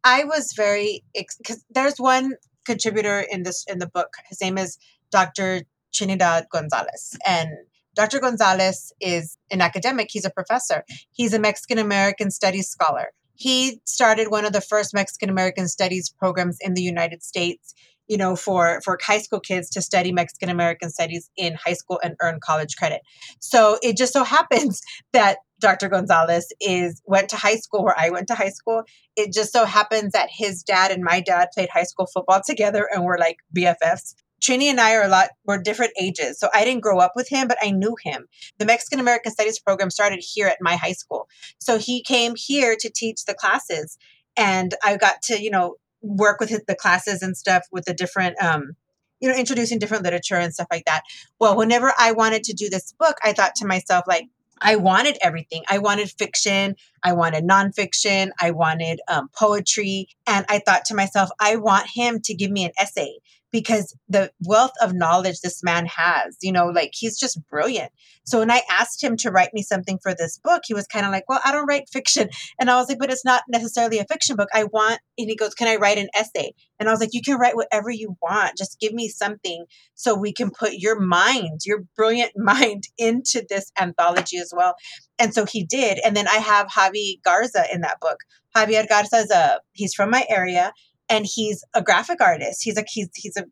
[0.03, 2.33] I was very because there's one
[2.65, 4.15] contributor in this in the book.
[4.29, 4.77] His name is
[5.13, 5.63] Dr.
[5.95, 7.49] Trinidad Gonzalez, and
[7.95, 8.19] Dr.
[8.19, 10.09] Gonzalez is an academic.
[10.11, 10.83] He's a professor.
[11.13, 16.11] He's a Mexican American studies scholar he started one of the first Mexican American studies
[16.11, 17.75] programs in the United States,
[18.09, 22.01] you know, for, for high school kids to study Mexican American studies in high school
[22.03, 23.03] and earn college credit.
[23.40, 24.81] So it just so happens
[25.12, 25.88] that Dr.
[25.88, 28.83] Gonzalez is went to high school where I went to high school.
[29.16, 32.88] It just so happens that his dad and my dad played high school football together
[32.92, 34.14] and were like BFFs.
[34.40, 36.38] Trini and I are a lot, we're different ages.
[36.38, 38.27] So I didn't grow up with him, but I knew him.
[38.59, 41.29] The Mexican American Studies program started here at my high school.
[41.59, 43.99] So he came here to teach the classes.
[44.37, 48.40] And I got to, you know, work with the classes and stuff with the different,
[48.42, 48.72] um,
[49.20, 51.03] you know, introducing different literature and stuff like that.
[51.40, 54.29] Well, whenever I wanted to do this book, I thought to myself, like,
[54.61, 55.64] I wanted everything.
[55.68, 56.77] I wanted fiction.
[57.03, 60.09] I wanted nonfiction, I wanted um, poetry.
[60.27, 63.18] And I thought to myself, I want him to give me an essay
[63.53, 67.93] because the wealth of knowledge this man has, you know, like he's just brilliant.
[68.25, 71.07] So when I asked him to write me something for this book, he was kind
[71.07, 72.29] of like, Well, I don't write fiction.
[72.59, 74.49] And I was like, But it's not necessarily a fiction book.
[74.53, 76.53] I want, and he goes, Can I write an essay?
[76.79, 78.59] And I was like, You can write whatever you want.
[78.59, 83.71] Just give me something so we can put your mind, your brilliant mind into this
[83.79, 84.75] anthology as well.
[85.19, 85.99] And so he did.
[86.05, 88.19] And then I have Javi Garza in that book.
[88.57, 90.73] Javier Garza is a, he's from my area
[91.09, 92.62] and he's a graphic artist.
[92.62, 93.45] He's a he's he's a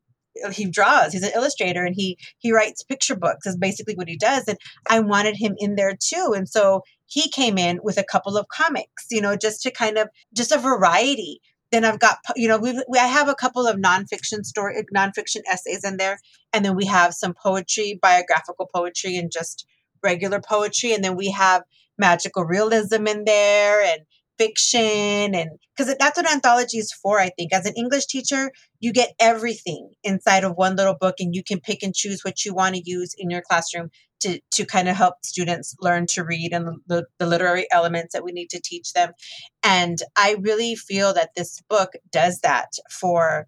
[0.53, 4.17] he draws he's an illustrator and he he writes picture books is basically what he
[4.17, 4.59] does and
[4.91, 8.49] i wanted him in there too and so he came in with a couple of
[8.49, 11.41] comics you know just to kind of just a variety
[11.71, 15.41] then i've got you know we we i have a couple of nonfiction story nonfiction
[15.49, 16.19] essays in there
[16.53, 19.67] and then we have some poetry biographical poetry and just
[20.03, 21.63] regular poetry and then we have
[21.99, 24.01] magical realism in there and
[24.39, 27.53] fiction and because that's what anthology is for i think.
[27.53, 31.61] As an english teacher you get everything inside of one little book and you can
[31.61, 34.97] pick and choose what you want to use in your classroom to, to kind of
[34.97, 38.93] help students learn to read and the, the literary elements that we need to teach
[38.93, 39.13] them.
[39.63, 43.47] And i really feel that this book does that for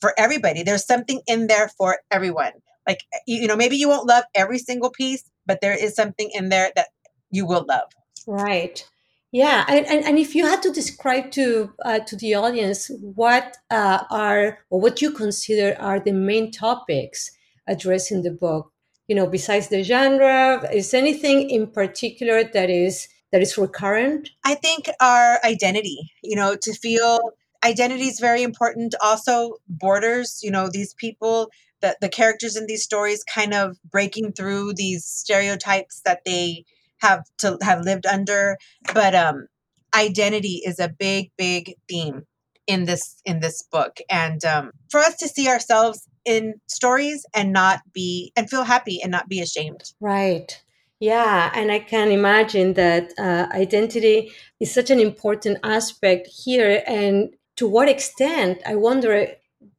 [0.00, 0.62] for everybody.
[0.62, 2.52] There's something in there for everyone.
[2.86, 6.48] Like you know maybe you won't love every single piece but there is something in
[6.48, 6.88] there that
[7.30, 7.90] you will love.
[8.26, 8.86] Right
[9.34, 13.56] yeah, and, and, and if you had to describe to uh, to the audience what
[13.68, 17.32] uh, are or what you consider are the main topics
[17.66, 18.70] addressed in the book,
[19.08, 24.30] you know, besides the genre, is anything in particular that is that is recurrent?
[24.44, 27.18] I think our identity, you know, to feel
[27.64, 28.94] identity is very important.
[29.02, 34.34] Also, borders, you know, these people that the characters in these stories kind of breaking
[34.34, 36.64] through these stereotypes that they
[37.00, 38.56] have to have lived under
[38.92, 39.46] but um
[39.94, 42.26] identity is a big big theme
[42.66, 43.98] in this in this book.
[44.10, 49.00] And um for us to see ourselves in stories and not be and feel happy
[49.02, 49.92] and not be ashamed.
[50.00, 50.60] Right.
[51.00, 56.82] Yeah and i can imagine that uh, identity is such an important aspect here.
[56.86, 59.28] And to what extent i wonder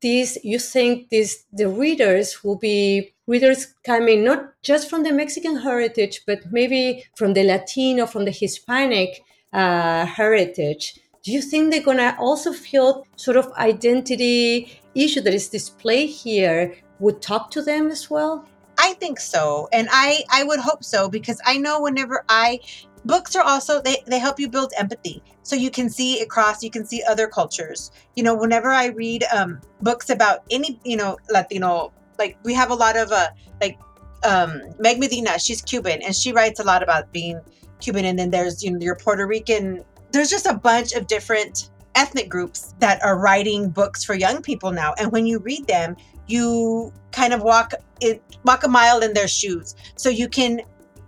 [0.01, 5.57] these you think these the readers will be readers coming not just from the Mexican
[5.57, 10.99] heritage, but maybe from the Latino, from the Hispanic uh, heritage.
[11.23, 16.75] Do you think they're gonna also feel sort of identity issue that is displayed here
[16.99, 18.45] would talk to them as well?
[18.77, 19.67] I think so.
[19.71, 22.59] And I, I would hope so because I know whenever I
[23.05, 26.71] books are also they, they help you build empathy so you can see across you
[26.71, 31.15] can see other cultures you know whenever i read um, books about any you know
[31.29, 33.29] latino like we have a lot of uh
[33.61, 33.77] like
[34.23, 37.39] um meg medina she's cuban and she writes a lot about being
[37.79, 41.69] cuban and then there's you know your puerto rican there's just a bunch of different
[41.95, 45.95] ethnic groups that are writing books for young people now and when you read them
[46.27, 49.75] you kind of walk it walk a mile in their shoes.
[49.95, 50.61] So you can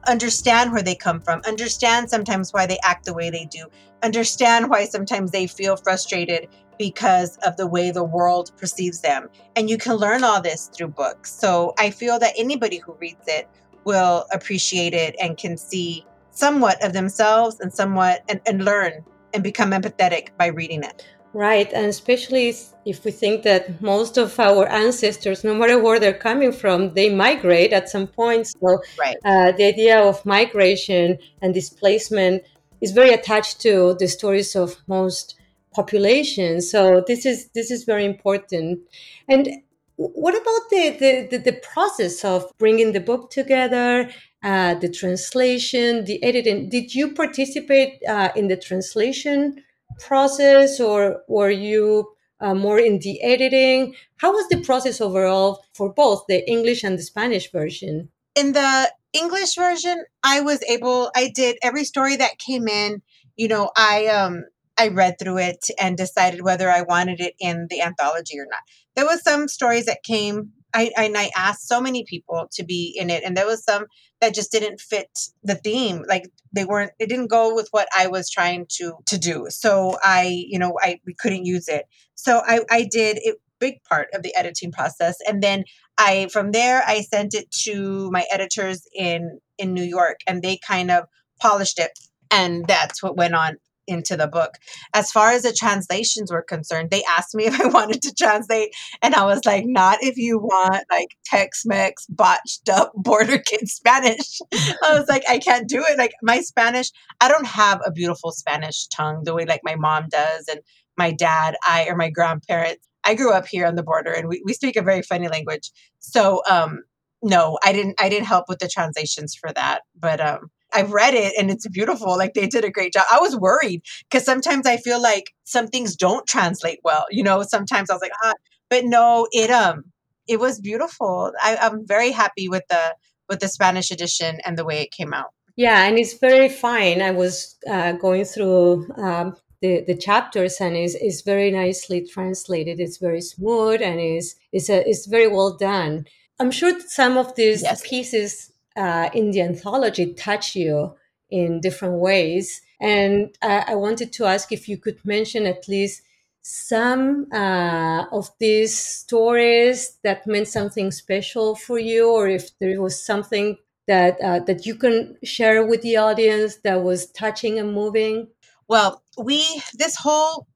[0.07, 3.65] understand where they come from, understand sometimes why they act the way they do,
[4.03, 9.29] understand why sometimes they feel frustrated because of the way the world perceives them.
[9.55, 11.31] And you can learn all this through books.
[11.33, 13.47] So I feel that anybody who reads it
[13.83, 19.43] will appreciate it and can see somewhat of themselves and somewhat and, and learn and
[19.43, 21.05] become empathetic by reading it.
[21.33, 26.13] Right, and especially if we think that most of our ancestors, no matter where they're
[26.13, 28.47] coming from, they migrate at some point.
[28.47, 29.17] So, right.
[29.25, 32.43] uh, the idea of migration and displacement
[32.81, 35.35] is very attached to the stories of most
[35.75, 36.71] populations.
[36.71, 38.79] So, this is this is very important.
[39.27, 39.49] And
[39.97, 44.09] what about the the, the, the process of bringing the book together?
[44.43, 46.69] Uh, the translation, the editing.
[46.69, 49.63] Did you participate uh, in the translation
[49.99, 53.95] process or were you uh, more in the editing?
[54.17, 58.09] How was the process overall for both the English and the Spanish version?
[58.35, 63.01] In the English version, I was able, I did every story that came in,
[63.35, 64.43] you know, I, um,
[64.77, 68.59] I read through it and decided whether I wanted it in the anthology or not.
[68.95, 72.95] There was some stories that came I, and I asked so many people to be
[72.95, 73.85] in it, and there was some
[74.21, 75.09] that just didn't fit
[75.43, 76.03] the theme.
[76.07, 79.47] Like they weren't, it didn't go with what I was trying to to do.
[79.49, 81.85] So I, you know, I we couldn't use it.
[82.13, 85.63] So I I did it big part of the editing process, and then
[85.97, 90.59] I from there I sent it to my editors in in New York, and they
[90.67, 91.05] kind of
[91.41, 91.97] polished it,
[92.29, 93.57] and that's what went on
[93.87, 94.55] into the book.
[94.93, 98.73] As far as the translations were concerned, they asked me if I wanted to translate,
[99.01, 103.67] and I was like, not if you want like Tex Mex botched up border kid
[103.67, 104.39] Spanish.
[104.53, 105.97] I was like, I can't do it.
[105.97, 106.91] Like my Spanish,
[107.21, 110.61] I don't have a beautiful Spanish tongue the way like my mom does and
[110.97, 112.87] my dad, I or my grandparents.
[113.03, 115.71] I grew up here on the border and we, we speak a very funny language.
[115.99, 116.83] So um
[117.21, 119.83] no, I didn't I didn't help with the translations for that.
[119.95, 122.17] But um I've read it and it's beautiful.
[122.17, 123.05] Like they did a great job.
[123.11, 127.05] I was worried because sometimes I feel like some things don't translate well.
[127.09, 128.33] You know, sometimes I was like, ah,
[128.69, 129.85] but no, it um
[130.27, 131.31] it was beautiful.
[131.41, 132.95] I, I'm very happy with the
[133.29, 135.31] with the Spanish edition and the way it came out.
[135.55, 137.01] Yeah, and it's very fine.
[137.01, 142.79] I was uh, going through um, the, the chapters and is is very nicely translated.
[142.79, 146.05] It's very smooth and is is a, it's very well done.
[146.39, 147.87] I'm sure some of these yes.
[147.87, 150.93] pieces uh, in the anthology touch you
[151.29, 152.61] in different ways.
[152.79, 156.03] And I, I wanted to ask if you could mention at least
[156.41, 163.03] some uh, of these stories that meant something special for you, or if there was
[163.03, 163.57] something
[163.87, 168.27] that uh, that you can share with the audience that was touching and moving.
[168.69, 170.47] Well, we this whole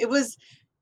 [0.00, 0.36] it was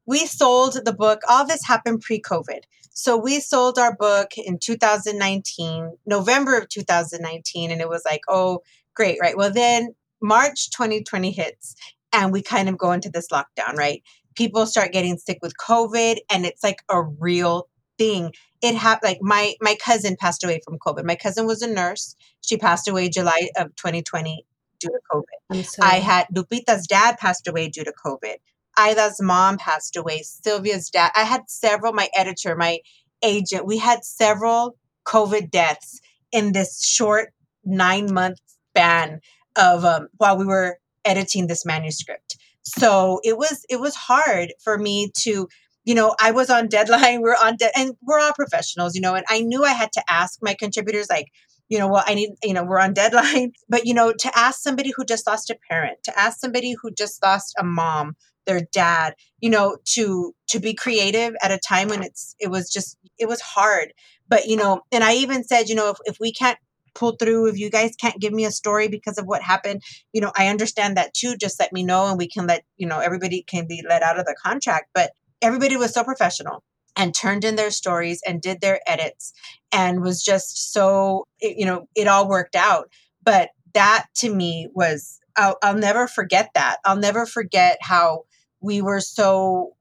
[0.06, 1.22] we sold the book.
[1.28, 2.64] All this happened pre-COVID,
[2.96, 8.60] so we sold our book in 2019, November of 2019, and it was like, oh,
[8.94, 9.36] great, right?
[9.36, 11.76] Well, then March 2020 hits,
[12.10, 14.02] and we kind of go into this lockdown, right?
[14.34, 17.68] People start getting sick with COVID, and it's like a real
[17.98, 18.32] thing.
[18.62, 19.10] It happened.
[19.10, 21.04] Like my my cousin passed away from COVID.
[21.04, 22.16] My cousin was a nurse.
[22.40, 24.46] She passed away July of 2020
[24.80, 25.82] due to COVID.
[25.82, 28.36] I had Lupita's dad passed away due to COVID.
[28.76, 31.12] Ida's mom passed away, Sylvia's dad.
[31.14, 32.80] I had several, my editor, my
[33.22, 36.00] agent, we had several COVID deaths
[36.32, 37.32] in this short
[37.64, 38.38] nine month
[38.70, 39.20] span
[39.56, 42.36] of um, while we were editing this manuscript.
[42.62, 45.48] So it was it was hard for me to,
[45.84, 47.20] you know, I was on deadline.
[47.22, 50.02] We're on de- and we're all professionals, you know, and I knew I had to
[50.10, 51.28] ask my contributors like,
[51.68, 53.52] you know, well, I need, you know, we're on deadline.
[53.68, 56.90] But, you know, to ask somebody who just lost a parent, to ask somebody who
[56.92, 58.16] just lost a mom,
[58.46, 62.70] their dad you know to to be creative at a time when it's it was
[62.70, 63.92] just it was hard.
[64.28, 66.58] But you know and i even said you know if, if we can't
[66.94, 69.82] pull through if you guys can't give me a story because of what happened
[70.14, 71.36] you know i understand that too.
[71.36, 74.18] Just let me know and we can let you know everybody can be let out
[74.18, 74.90] of the contract.
[74.94, 76.62] But everybody was so professional
[76.96, 79.32] and turned in their stories and did their edits
[79.70, 82.90] and was just so you know it all worked out.
[83.22, 86.78] But that to me was I'll, I'll never forget that.
[86.84, 88.24] I'll never forget how
[88.66, 89.74] we were so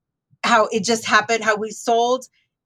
[0.43, 2.25] how it just happened how we sold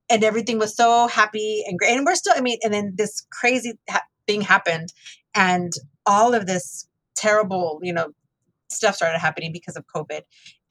[0.10, 1.96] and everything was so happy and great.
[1.96, 4.94] And we're still i mean and then this crazy ha- thing happened
[5.34, 5.72] and
[6.06, 8.10] all of this terrible you know
[8.72, 10.22] stuff started happening because of covid.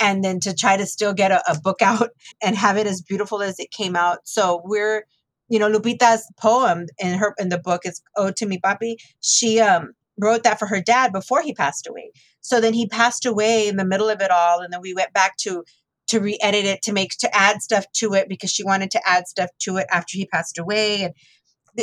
[0.01, 2.11] And then to try to still get a, a book out
[2.43, 4.21] and have it as beautiful as it came out.
[4.25, 5.05] So we're
[5.49, 9.61] you know lupita's poem in her in the book is ode to mi papi she
[9.61, 12.11] um wrote that for her dad before he passed away.
[12.41, 15.13] So then he passed away in the middle of it all, and then we went
[15.13, 15.65] back to
[16.09, 19.29] to re-edit it to make to add stuff to it because she wanted to add
[19.29, 21.15] stuff to it after he passed away and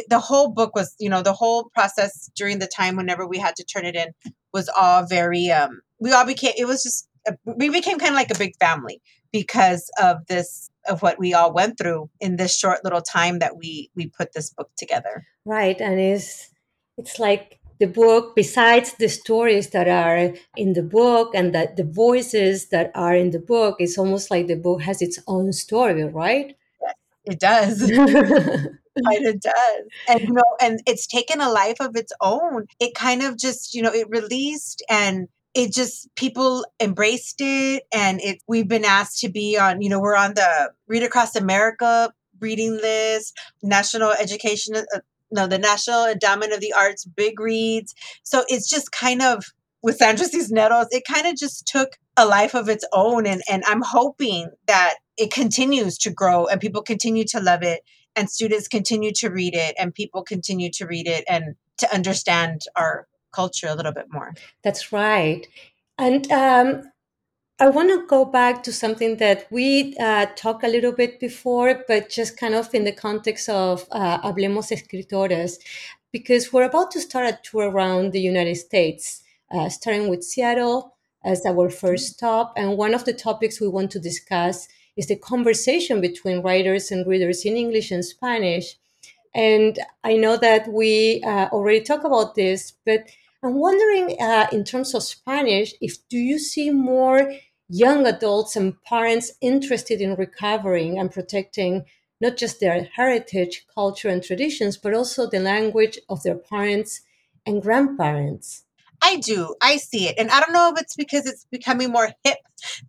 [0.09, 3.55] the, whole book was you know the whole process during the time whenever we had
[3.55, 4.09] to turn it in
[4.53, 8.15] was all very um we all became it was just a, we became kind of
[8.15, 12.57] like a big family because of this of what we all went through in this
[12.57, 16.49] short little time that we we put this book together right and it's
[16.97, 21.83] it's like the book, besides the stories that are in the book and that the
[21.83, 26.03] voices that are in the book, it's almost like the book has its own story,
[26.03, 26.55] right?
[26.81, 26.95] Yes,
[27.25, 27.81] it does.
[28.95, 29.81] it does.
[30.07, 32.67] And you know, and it's taken a life of its own.
[32.79, 38.21] It kind of just, you know, it released and it just people embraced it and
[38.21, 42.13] it we've been asked to be on, you know, we're on the Read Across America
[42.39, 44.99] reading list, National Education uh,
[45.35, 47.93] no, the National Endowment of the Arts big reads.
[48.23, 49.45] So it's just kind of
[49.83, 53.27] with Sandra Cisneros, it kind of just took a life of its own.
[53.27, 57.81] And, and I'm hoping that it continues to grow and people continue to love it
[58.15, 62.61] and students continue to read it and people continue to read it and to understand
[62.75, 64.33] our culture a little bit more.
[64.63, 65.45] That's right.
[65.99, 66.91] And um,
[67.57, 71.85] I want to go back to something that we uh, talked a little bit before,
[71.87, 75.57] but just kind of in the context of uh, Hablemos Escritores,
[76.11, 80.97] because we're about to start a tour around the United States, uh, starting with Seattle
[81.23, 82.51] as our first stop.
[82.57, 87.07] And one of the topics we want to discuss is the conversation between writers and
[87.07, 88.75] readers in English and Spanish.
[89.33, 93.05] And I know that we uh, already talked about this, but
[93.45, 97.31] I'm wondering, uh, in terms of Spanish, if do you see more
[97.69, 101.85] young adults and parents interested in recovering and protecting
[102.19, 107.01] not just their heritage, culture, and traditions, but also the language of their parents
[107.45, 108.63] and grandparents?
[108.99, 109.53] I do.
[109.61, 110.15] I see it.
[110.17, 112.39] And I don't know if it's because it's becoming more hip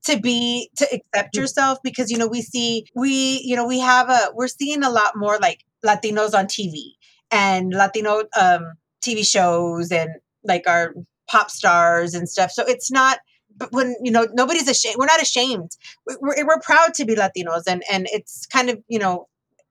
[0.05, 1.39] to be to accept mm.
[1.39, 4.91] yourself because you know we see we you know we have a we're seeing a
[4.91, 6.93] lot more like Latinos on TV
[7.31, 10.11] and Latino um TV shows and
[10.47, 10.95] like our
[11.31, 12.51] pop stars and stuff.
[12.51, 13.19] So it's not
[13.59, 15.71] but when you know nobody's ashamed we're not ashamed.
[16.07, 19.29] We're, we're proud to be latinos and and it's kind of you know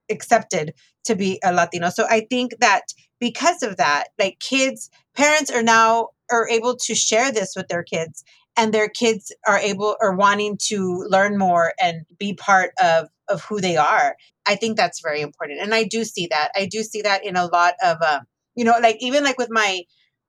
[0.09, 0.73] accepted
[1.05, 1.89] to be a latino.
[1.89, 2.82] So i think that
[3.19, 7.84] because of that like kids parents are now are able to share this with their
[7.84, 8.23] kids
[8.57, 13.43] and their kids are able or wanting to learn more and be part of of
[13.43, 14.15] who they are.
[14.45, 15.59] I think that's very important.
[15.59, 16.49] And i do see that.
[16.55, 18.21] I do see that in a lot of um
[18.55, 19.84] you know like even like with my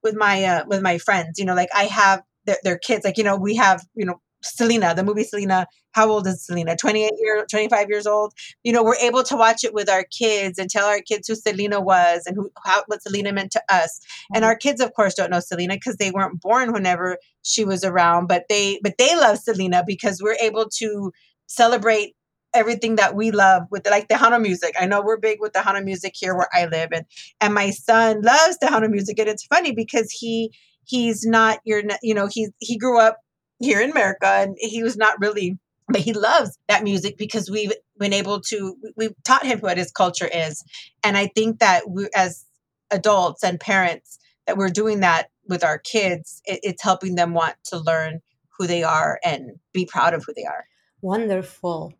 [0.07, 3.17] with my uh with my friends you know like i have their, their kids like
[3.17, 5.67] you know we have you know Selena, the movie Selena.
[5.91, 6.75] How old is Selena?
[6.75, 8.33] 28 year, 25 years old.
[8.63, 11.35] You know, we're able to watch it with our kids and tell our kids who
[11.35, 13.99] Selena was and who how what Selena meant to us.
[14.33, 17.83] And our kids, of course, don't know Selena because they weren't born whenever she was
[17.83, 21.11] around, but they but they love Selena because we're able to
[21.47, 22.13] celebrate
[22.57, 24.75] everything that we love with like Tejano music.
[24.79, 27.05] I know we're big with Tejano music here where I live and
[27.39, 30.51] and my son loves Tejano music and it's funny because he
[30.83, 33.17] he's not your you know he he grew up
[33.59, 37.73] here in America, and he was not really, but he loves that music because we've
[37.99, 40.63] been able to, we've taught him what his culture is.
[41.03, 42.45] And I think that we, as
[42.91, 47.55] adults and parents, that we're doing that with our kids, it, it's helping them want
[47.65, 48.21] to learn
[48.57, 50.65] who they are and be proud of who they are.
[51.01, 51.93] Wonderful.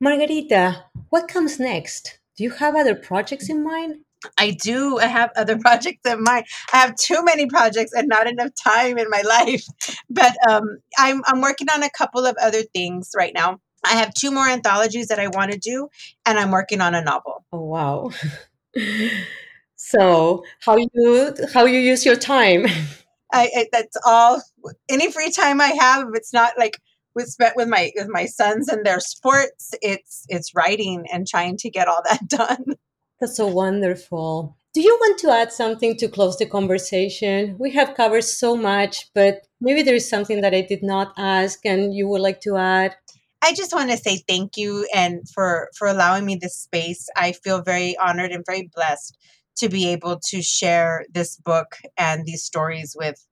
[0.00, 2.18] Margarita, what comes next?
[2.36, 3.96] Do you have other projects in mind?
[4.38, 4.98] I do.
[4.98, 6.46] I have other projects in mind.
[6.72, 9.64] I have too many projects and not enough time in my life.
[10.10, 13.60] But um, I'm I'm working on a couple of other things right now.
[13.84, 15.88] I have two more anthologies that I want to do,
[16.24, 17.44] and I'm working on a novel.
[17.52, 18.10] Oh wow!
[19.76, 22.66] so how you how you use your time?
[23.32, 24.42] I, I that's all.
[24.88, 26.78] Any free time I have, if it's not like
[27.14, 31.56] with spent with my with my sons and their sports, it's it's writing and trying
[31.58, 32.64] to get all that done.
[33.20, 34.56] That's so wonderful.
[34.74, 37.56] Do you want to add something to close the conversation?
[37.60, 41.64] We have covered so much, but maybe there is something that I did not ask
[41.64, 42.96] and you would like to add.
[43.40, 47.08] I just want to say thank you and for for allowing me this space.
[47.16, 49.16] I feel very honored and very blessed
[49.58, 53.24] to be able to share this book and these stories with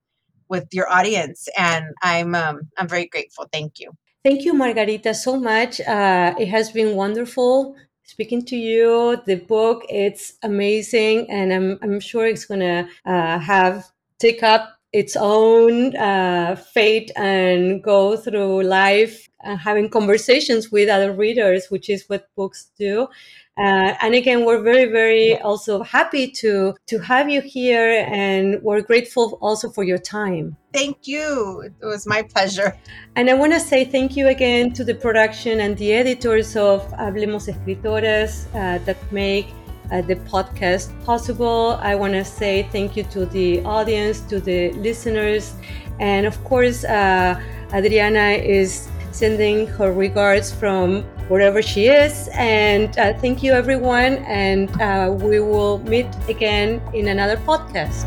[0.53, 3.44] with your audience and I'm um, I'm very grateful.
[3.57, 3.88] Thank you.
[4.26, 5.80] Thank you, Margarita, so much.
[5.80, 7.74] Uh, it has been wonderful
[8.05, 9.20] speaking to you.
[9.26, 14.62] The book, it's amazing, and I'm, I'm sure it's going to uh, have take up
[14.92, 21.88] its own uh, fate and go through life uh, having conversations with other readers, which
[21.88, 23.09] is what books do.
[23.59, 28.80] Uh, and again, we're very, very also happy to to have you here, and we're
[28.80, 30.57] grateful also for your time.
[30.72, 31.61] Thank you.
[31.61, 32.74] It was my pleasure.
[33.14, 36.80] And I want to say thank you again to the production and the editors of
[36.92, 39.48] Hablemos Escritoras uh, that make
[39.90, 41.78] uh, the podcast possible.
[41.82, 45.53] I want to say thank you to the audience, to the listeners,
[46.00, 47.38] and of course, uh,
[47.74, 52.28] Adriana is sending her regards from wherever she is.
[52.35, 54.18] And uh, thank you, everyone.
[54.28, 58.05] And uh, we will meet again in another podcast.